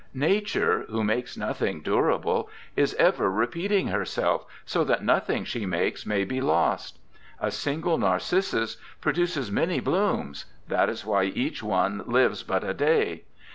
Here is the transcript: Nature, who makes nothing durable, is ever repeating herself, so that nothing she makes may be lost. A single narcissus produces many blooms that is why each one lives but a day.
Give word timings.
Nature, 0.15 0.85
who 0.89 1.03
makes 1.03 1.37
nothing 1.37 1.79
durable, 1.79 2.49
is 2.75 2.95
ever 2.95 3.29
repeating 3.29 3.89
herself, 3.89 4.47
so 4.65 4.83
that 4.83 5.03
nothing 5.03 5.43
she 5.45 5.63
makes 5.63 6.07
may 6.07 6.23
be 6.23 6.41
lost. 6.41 6.97
A 7.39 7.51
single 7.51 7.99
narcissus 7.99 8.77
produces 8.99 9.51
many 9.51 9.79
blooms 9.79 10.45
that 10.67 10.89
is 10.89 11.05
why 11.05 11.25
each 11.25 11.61
one 11.61 12.01
lives 12.07 12.41
but 12.41 12.63
a 12.63 12.73
day. 12.73 13.25